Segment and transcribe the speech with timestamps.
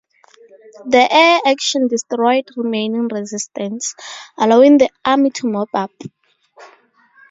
[0.87, 3.93] The air action destroyed remaining resistance,
[4.35, 5.91] allowing the army to mop up.